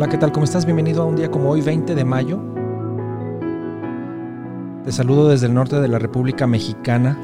Hola, 0.00 0.08
¿qué 0.08 0.16
tal? 0.16 0.32
¿Cómo 0.32 0.44
estás? 0.44 0.64
Bienvenido 0.64 1.02
a 1.02 1.04
un 1.04 1.14
día 1.14 1.30
como 1.30 1.50
hoy, 1.50 1.60
20 1.60 1.94
de 1.94 2.04
mayo. 2.06 2.40
Te 4.82 4.92
saludo 4.92 5.28
desde 5.28 5.44
el 5.44 5.52
norte 5.52 5.78
de 5.78 5.88
la 5.88 5.98
República 5.98 6.46
Mexicana. 6.46 7.18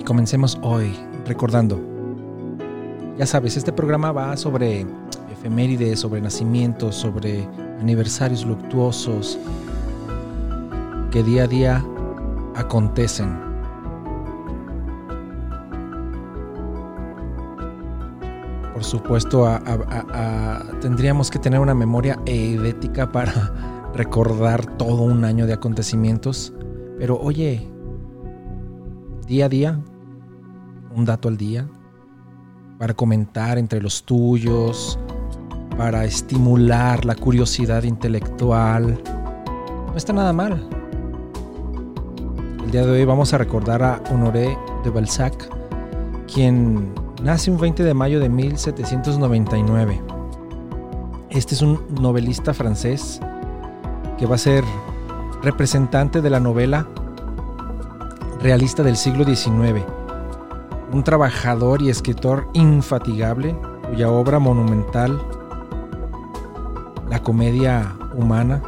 Y 0.00 0.04
comencemos 0.04 0.58
hoy 0.62 0.96
recordando. 1.26 1.78
Ya 3.18 3.26
sabes, 3.26 3.58
este 3.58 3.74
programa 3.74 4.10
va 4.12 4.38
sobre 4.38 4.86
efemérides, 5.30 6.00
sobre 6.00 6.22
nacimientos, 6.22 6.94
sobre 6.94 7.46
aniversarios 7.78 8.46
luctuosos 8.46 9.38
que 11.10 11.22
día 11.22 11.42
a 11.42 11.46
día 11.46 11.84
acontecen. 12.54 13.53
Supuesto, 18.94 19.48
tendríamos 20.80 21.28
que 21.30 21.40
tener 21.40 21.58
una 21.58 21.74
memoria 21.74 22.16
eidética 22.26 23.10
para 23.10 23.32
recordar 23.94 24.64
todo 24.76 25.02
un 25.02 25.24
año 25.24 25.46
de 25.46 25.52
acontecimientos. 25.52 26.52
Pero 26.98 27.18
oye, 27.18 27.68
día 29.26 29.46
a 29.46 29.48
día, 29.48 29.80
un 30.94 31.04
dato 31.04 31.28
al 31.28 31.36
día, 31.36 31.66
para 32.78 32.94
comentar 32.94 33.58
entre 33.58 33.82
los 33.82 34.04
tuyos, 34.04 34.96
para 35.76 36.04
estimular 36.04 37.04
la 37.04 37.16
curiosidad 37.16 37.82
intelectual. 37.82 39.02
No 39.88 39.96
está 39.96 40.12
nada 40.12 40.32
mal. 40.32 40.68
El 42.64 42.70
día 42.70 42.86
de 42.86 42.92
hoy 42.92 43.04
vamos 43.04 43.34
a 43.34 43.38
recordar 43.38 43.82
a 43.82 44.00
Honoré 44.12 44.56
de 44.84 44.90
Balzac, 44.90 45.48
quien 46.32 47.03
Nace 47.24 47.50
un 47.50 47.56
20 47.56 47.82
de 47.84 47.94
mayo 47.94 48.20
de 48.20 48.28
1799. 48.28 50.02
Este 51.30 51.54
es 51.54 51.62
un 51.62 51.80
novelista 51.98 52.52
francés 52.52 53.18
que 54.18 54.26
va 54.26 54.34
a 54.34 54.38
ser 54.38 54.62
representante 55.42 56.20
de 56.20 56.28
la 56.28 56.38
novela 56.38 56.86
realista 58.42 58.82
del 58.82 58.98
siglo 58.98 59.24
XIX. 59.24 59.82
Un 60.92 61.02
trabajador 61.02 61.80
y 61.80 61.88
escritor 61.88 62.46
infatigable 62.52 63.56
cuya 63.88 64.10
obra 64.10 64.38
monumental, 64.38 65.18
La 67.08 67.22
comedia 67.22 67.96
humana, 68.14 68.62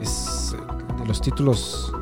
es 0.00 0.54
de 0.96 1.06
los 1.06 1.20
títulos 1.20 1.92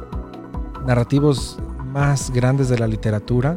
narrativos 0.84 1.58
más 1.94 2.30
grandes 2.30 2.68
de 2.68 2.78
la 2.78 2.86
literatura 2.86 3.56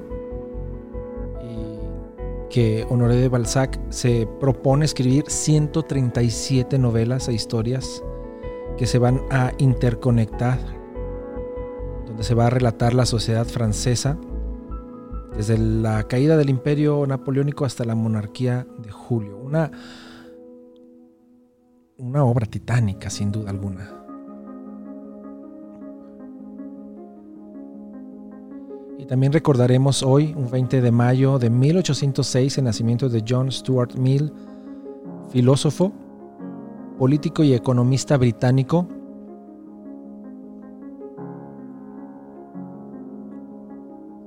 que 2.54 2.86
Honoré 2.88 3.16
de 3.16 3.30
Balzac 3.30 3.80
se 3.90 4.28
propone 4.40 4.86
escribir 4.86 5.24
137 5.28 6.78
novelas 6.78 7.28
e 7.28 7.34
historias 7.34 8.04
que 8.78 8.86
se 8.86 9.00
van 9.00 9.22
a 9.32 9.54
interconectar, 9.58 10.60
donde 12.06 12.24
se 12.24 12.36
va 12.36 12.46
a 12.46 12.50
relatar 12.52 12.94
la 12.94 13.08
sociedad 13.08 13.48
francesa 13.48 14.20
desde 15.36 15.58
la 15.58 16.04
caída 16.04 16.38
del 16.38 16.52
imperio 16.52 17.08
napoleónico 17.08 17.66
hasta 17.66 17.86
la 17.86 17.96
monarquía 17.96 18.68
de 18.78 18.92
Julio. 18.92 19.40
Una, 19.40 19.72
una 21.98 22.24
obra 22.24 22.46
titánica, 22.46 23.10
sin 23.10 23.32
duda 23.32 23.50
alguna. 23.50 24.03
Y 28.98 29.06
también 29.06 29.34
recordaremos 29.34 30.04
hoy, 30.04 30.34
un 30.38 30.50
20 30.50 30.82
de 30.82 30.92
mayo 30.92 31.40
de 31.40 31.50
1806, 31.50 32.58
el 32.60 32.64
nacimiento 32.64 33.10
de 33.10 33.24
John 33.28 33.52
Stuart 33.52 33.96
Mill, 33.96 34.32
filósofo, 35.32 35.92
político 36.98 37.44
y 37.44 37.54
economista 37.54 38.18
británico. 38.18 38.88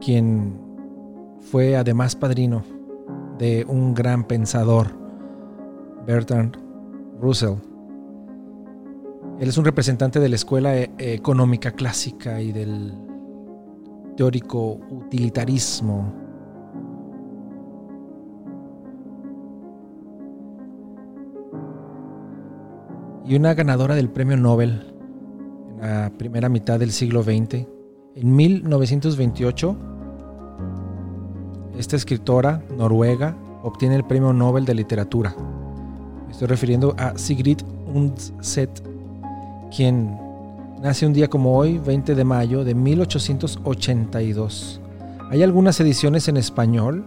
quien 0.06 0.56
fue 1.41 1.77
además 1.77 2.15
padrino 2.15 2.62
de 3.38 3.65
un 3.66 3.93
gran 3.93 4.22
pensador, 4.22 4.87
Bertrand 6.06 6.56
Russell. 7.21 7.54
Él 9.41 9.48
es 9.48 9.59
un 9.59 9.65
representante 9.65 10.21
de 10.21 10.28
la 10.28 10.37
escuela 10.37 10.77
eh, 10.77 10.93
económica 10.98 11.72
clásica 11.72 12.41
y 12.41 12.53
del 12.53 12.94
teórico 14.16 14.78
utilitarismo. 14.91 16.12
Y 23.25 23.37
una 23.37 23.54
ganadora 23.54 23.94
del 23.94 24.09
premio 24.09 24.37
Nobel 24.37 24.94
en 25.81 25.81
la 25.81 26.10
primera 26.16 26.49
mitad 26.49 26.78
del 26.78 26.93
siglo 26.93 27.22
XX. 27.22 27.66
En 28.15 28.34
1928, 28.37 29.77
esta 31.78 31.97
escritora 31.97 32.62
noruega 32.77 33.37
obtiene 33.62 33.97
el 33.97 34.04
premio 34.04 34.33
Nobel 34.33 34.65
de 34.65 34.75
Literatura. 34.75 35.34
estoy 36.31 36.47
refiriendo 36.48 36.94
a 36.98 37.19
Sigrid 37.19 37.59
Undset, 37.93 38.83
quien 39.75 40.25
Nace 40.82 41.06
un 41.06 41.14
día 41.14 41.28
como 41.28 41.56
hoy, 41.56 41.78
20 41.78 42.14
de 42.14 42.25
mayo 42.25 42.62
de 42.62 42.75
1882. 42.75 44.82
Hay 45.31 45.42
algunas 45.42 45.81
ediciones 45.81 46.28
en 46.28 46.37
español, 46.37 47.03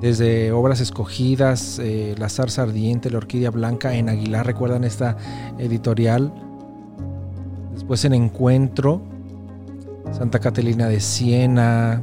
desde 0.00 0.50
obras 0.50 0.80
escogidas, 0.80 1.78
eh, 1.78 2.16
La 2.18 2.28
zarza 2.28 2.62
ardiente, 2.62 3.10
La 3.10 3.18
orquídea 3.18 3.50
blanca, 3.50 3.94
en 3.94 4.08
Aguilar, 4.08 4.44
recuerdan 4.44 4.82
esta 4.82 5.16
editorial. 5.58 6.32
Después 7.72 8.04
en 8.04 8.14
Encuentro, 8.14 9.02
Santa 10.10 10.40
Catalina 10.40 10.88
de 10.88 10.98
Siena, 10.98 12.02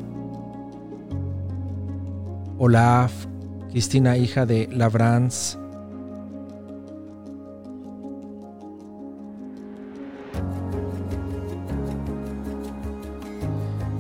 Olaf, 2.57 3.11
Cristina, 3.71 4.15
hija 4.15 4.45
de 4.45 4.69
Labrance, 4.71 5.57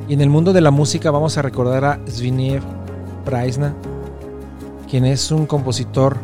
Y 0.09 0.13
en 0.13 0.21
el 0.21 0.29
mundo 0.31 0.53
de 0.53 0.61
la 0.61 0.71
música 0.71 1.11
vamos 1.11 1.37
a 1.37 1.43
recordar 1.43 1.85
a 1.85 1.99
Zbigniew 2.09 2.63
Praisna, 3.25 3.75
quien 4.89 5.05
es 5.05 5.29
un 5.29 5.45
compositor 5.45 6.17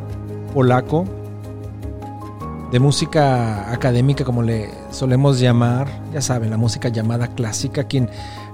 polaco 0.56 1.06
de 2.72 2.80
música 2.80 3.72
académica, 3.72 4.26
como 4.26 4.42
le 4.42 4.72
solemos 4.90 5.40
llamar, 5.40 5.88
ya 6.12 6.20
saben, 6.20 6.50
la 6.50 6.58
música 6.58 6.90
llamada 6.90 7.28
clásica, 7.28 7.84
quien 7.84 8.10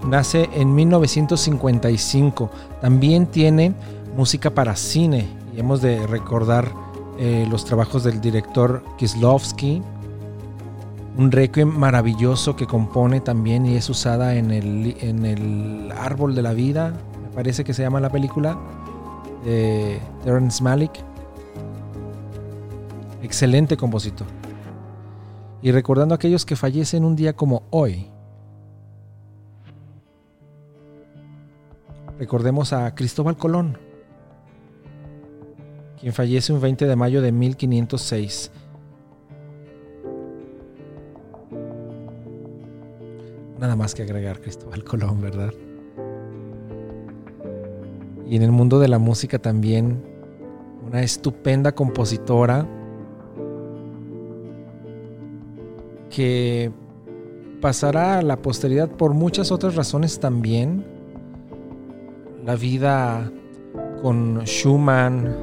nace 0.06 0.50
en 0.54 0.76
1955. 0.76 2.50
También 2.82 3.26
tiene 3.26 3.74
música 4.18 4.50
para 4.50 4.76
cine 4.76 5.30
y 5.56 5.62
hemos 5.62 5.82
de 5.82 6.06
recordar 6.08 6.74
eh, 7.18 7.48
los 7.50 7.64
trabajos 7.64 8.04
del 8.04 8.20
director 8.20 8.84
Kislovsky, 8.98 9.82
un 11.18 11.32
requiem 11.32 11.68
maravilloso 11.68 12.56
que 12.56 12.66
compone 12.66 13.20
también 13.20 13.66
y 13.66 13.76
es 13.76 13.90
usada 13.90 14.36
en 14.36 14.52
el, 14.52 14.96
en 15.02 15.26
el 15.26 15.92
árbol 15.92 16.36
de 16.36 16.42
la 16.42 16.54
vida, 16.54 16.94
me 17.24 17.30
parece 17.30 17.64
que 17.64 17.74
se 17.74 17.82
llama 17.82 18.00
la 18.00 18.10
película, 18.10 18.58
de 19.44 20.00
Terrence 20.24 20.64
Malick. 20.64 20.92
Excelente 23.24 23.78
compositor. 23.78 24.28
Y 25.62 25.72
recordando 25.72 26.14
a 26.14 26.18
aquellos 26.18 26.46
que 26.46 26.56
fallecen 26.56 27.06
un 27.06 27.16
día 27.16 27.34
como 27.34 27.64
hoy. 27.70 28.08
Recordemos 32.18 32.72
a 32.72 32.94
Cristóbal 32.94 33.36
Colón, 33.36 33.78
quien 36.00 36.14
fallece 36.14 36.54
un 36.54 36.62
20 36.62 36.86
de 36.86 36.96
mayo 36.96 37.22
de 37.22 37.32
1506 37.32 38.52
Nada 43.62 43.76
más 43.76 43.94
que 43.94 44.02
agregar 44.02 44.42
Cristóbal 44.42 44.84
Colón, 44.84 45.22
¿verdad? 45.22 45.54
Y 48.28 48.36
en 48.36 48.42
el 48.42 48.52
mundo 48.52 48.80
de 48.80 48.88
la 48.88 48.98
música 48.98 49.38
también, 49.38 50.02
una 50.88 51.04
estupenda 51.04 51.72
compositora 51.72 52.68
que 56.10 56.72
pasará 57.62 58.18
a 58.18 58.22
la 58.24 58.42
posteridad 58.42 58.90
por 58.90 59.14
muchas 59.14 59.52
otras 59.52 59.76
razones 59.76 60.20
también. 60.20 60.84
La 62.44 62.56
vida 62.56 63.32
con 64.02 64.42
Schumann, 64.46 65.36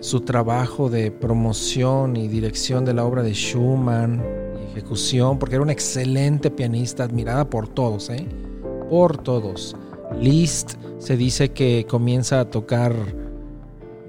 su 0.00 0.22
trabajo 0.22 0.88
de 0.88 1.10
promoción 1.10 2.16
y 2.16 2.26
dirección 2.26 2.86
de 2.86 2.94
la 2.94 3.04
obra 3.04 3.22
de 3.22 3.34
Schumann 3.34 4.43
ejecución, 4.74 5.38
porque 5.38 5.56
era 5.56 5.62
una 5.62 5.72
excelente 5.72 6.50
pianista, 6.50 7.04
admirada 7.04 7.48
por 7.48 7.68
todos, 7.68 8.10
¿eh? 8.10 8.26
Por 8.90 9.18
todos. 9.18 9.76
Liszt 10.20 10.74
se 10.98 11.16
dice 11.16 11.50
que 11.50 11.86
comienza 11.88 12.40
a 12.40 12.50
tocar 12.50 12.94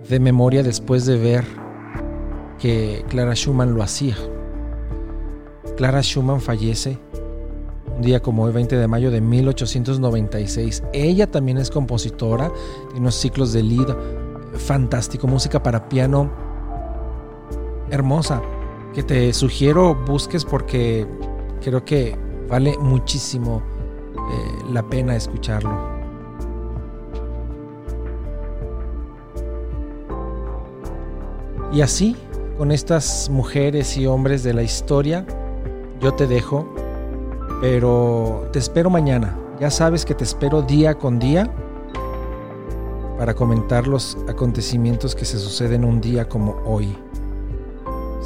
de 0.07 0.19
memoria 0.19 0.63
después 0.63 1.05
de 1.05 1.17
ver 1.17 1.45
que 2.59 3.03
Clara 3.09 3.33
Schumann 3.35 3.73
lo 3.73 3.83
hacía. 3.83 4.15
Clara 5.77 6.01
Schumann 6.01 6.41
fallece 6.41 6.97
un 7.95 8.01
día 8.01 8.21
como 8.21 8.43
hoy, 8.43 8.51
20 8.51 8.75
de 8.77 8.87
mayo 8.87 9.11
de 9.11 9.21
1896. 9.21 10.83
Ella 10.93 11.29
también 11.29 11.57
es 11.57 11.69
compositora, 11.69 12.51
tiene 12.87 13.01
unos 13.01 13.15
ciclos 13.15 13.53
de 13.53 13.63
lead 13.63 13.87
fantástico, 14.57 15.27
música 15.27 15.61
para 15.61 15.87
piano 15.87 16.31
hermosa, 17.89 18.41
que 18.95 19.03
te 19.03 19.33
sugiero 19.33 19.93
busques 19.93 20.45
porque 20.45 21.05
creo 21.61 21.83
que 21.83 22.17
vale 22.49 22.77
muchísimo 22.79 23.61
eh, 24.15 24.63
la 24.71 24.83
pena 24.83 25.17
escucharlo. 25.17 25.93
Y 31.73 31.81
así, 31.81 32.15
con 32.57 32.71
estas 32.71 33.29
mujeres 33.29 33.97
y 33.97 34.07
hombres 34.07 34.43
de 34.43 34.53
la 34.53 34.63
historia, 34.63 35.25
yo 35.99 36.13
te 36.13 36.25
dejo, 36.25 36.65
pero 37.59 38.47
te 38.53 38.59
espero 38.59 38.89
mañana. 38.89 39.37
Ya 39.59 39.69
sabes 39.69 40.05
que 40.05 40.15
te 40.15 40.23
espero 40.23 40.61
día 40.61 40.95
con 40.95 41.19
día 41.19 41.53
para 43.17 43.33
comentar 43.33 43.87
los 43.87 44.17
acontecimientos 44.29 45.15
que 45.15 45.25
se 45.25 45.37
suceden 45.37 45.83
un 45.83 45.99
día 45.99 46.29
como 46.29 46.61
hoy. 46.65 46.95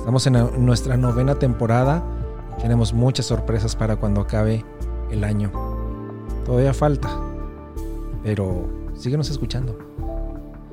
Estamos 0.10 0.26
en 0.26 0.66
nuestra 0.66 0.98
novena 0.98 1.36
temporada 1.36 2.04
tenemos 2.60 2.94
muchas 2.94 3.28
sorpresas 3.28 3.76
para 3.76 3.96
cuando 3.96 4.22
acabe 4.22 4.66
el 5.12 5.24
año. 5.24 5.52
Todavía 6.48 6.74
falta, 6.74 7.16
pero 8.24 8.68
síguenos 8.96 9.30
escuchando. 9.30 9.78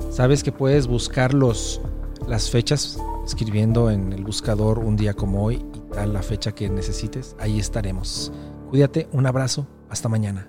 Sabes 0.08 0.42
que 0.42 0.52
puedes 0.52 0.86
buscar 0.86 1.34
los, 1.34 1.82
las 2.26 2.48
fechas 2.48 2.98
escribiendo 3.26 3.90
en 3.90 4.14
el 4.14 4.24
buscador 4.24 4.78
un 4.78 4.96
día 4.96 5.12
como 5.12 5.44
hoy 5.44 5.56
y 5.74 5.80
tal 5.92 6.14
la 6.14 6.22
fecha 6.22 6.52
que 6.52 6.70
necesites. 6.70 7.36
Ahí 7.38 7.58
estaremos. 7.58 8.32
Cuídate, 8.70 9.06
un 9.12 9.26
abrazo, 9.26 9.66
hasta 9.90 10.08
mañana. 10.08 10.48